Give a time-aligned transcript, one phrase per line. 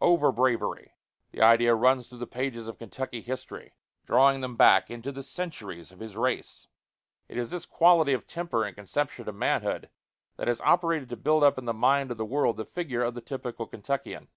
[0.00, 0.92] Over bravery!
[1.32, 3.74] The idea runs through the pages of Kentucky history,
[4.06, 6.68] drawing them back into the centuries of his race.
[7.28, 9.90] It is this quality of temper and conception of manhood
[10.36, 13.14] that has operated to build up in the mind of the world the figure of
[13.14, 14.28] the typical Kentuckian.